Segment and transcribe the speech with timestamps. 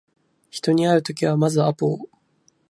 [0.49, 2.09] 人に会うときはまずアポを